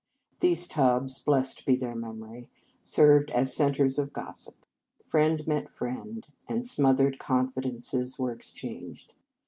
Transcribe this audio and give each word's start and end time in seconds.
These 0.39 0.65
tubs 0.65 1.19
blessed 1.19 1.63
be 1.63 1.75
their 1.75 1.93
memory! 1.93 2.49
served 2.81 3.29
as 3.29 3.55
centres 3.55 3.99
of 3.99 4.11
gos 4.11 4.45
sip. 4.45 4.65
Friend 5.05 5.45
met 5.45 5.69
friend, 5.69 6.25
and 6.49 6.65
smothered 6.65 7.19
confidences 7.19 8.17
were 8.17 8.31
exchanged. 8.31 9.13